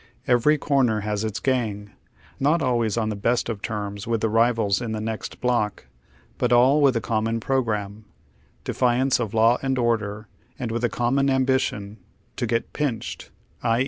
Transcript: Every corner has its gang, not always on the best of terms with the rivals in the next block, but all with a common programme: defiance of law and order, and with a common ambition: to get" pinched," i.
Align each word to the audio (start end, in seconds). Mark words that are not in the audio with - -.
Every 0.27 0.57
corner 0.57 1.01
has 1.01 1.23
its 1.23 1.39
gang, 1.39 1.91
not 2.39 2.63
always 2.63 2.97
on 2.97 3.09
the 3.09 3.15
best 3.15 3.49
of 3.49 3.61
terms 3.61 4.07
with 4.07 4.21
the 4.21 4.29
rivals 4.29 4.81
in 4.81 4.93
the 4.93 4.99
next 4.99 5.39
block, 5.39 5.85
but 6.39 6.51
all 6.51 6.81
with 6.81 6.95
a 6.95 7.01
common 7.01 7.39
programme: 7.39 8.05
defiance 8.63 9.19
of 9.19 9.35
law 9.35 9.59
and 9.61 9.77
order, 9.77 10.27
and 10.57 10.71
with 10.71 10.83
a 10.83 10.89
common 10.89 11.29
ambition: 11.29 11.97
to 12.37 12.47
get" 12.47 12.73
pinched," 12.73 13.29
i. 13.61 13.79